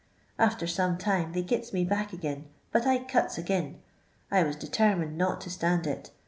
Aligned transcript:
After 0.39 0.65
some 0.65 0.97
time 0.97 1.31
they 1.33 1.43
gits 1.43 1.73
me 1.73 1.83
back 1.85 2.11
ag'in, 2.11 2.45
but 2.71 2.87
I 2.87 3.03
cuts 3.03 3.37
ag'in. 3.37 3.77
I 4.31 4.41
was 4.41 4.55
determined 4.55 5.15
not 5.15 5.41
to 5.41 5.51
stand 5.51 5.85
it. 5.85 6.09